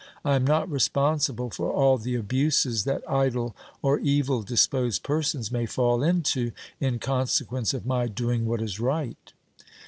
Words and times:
I 0.25 0.33
am 0.35 0.45
not 0.47 0.67
responsible 0.67 1.51
for 1.51 1.71
all 1.71 1.99
the 1.99 2.15
abuses 2.15 2.85
that 2.85 3.07
idle 3.07 3.55
or 3.83 3.99
evil 3.99 4.41
disposed 4.41 5.03
persons 5.03 5.51
may 5.51 5.67
fall 5.67 6.01
into, 6.01 6.53
in 6.79 6.97
consequence 6.97 7.71
of 7.75 7.85
my 7.85 8.07
doing 8.07 8.47
what 8.47 8.63
is 8.63 8.79
right." 8.79 9.31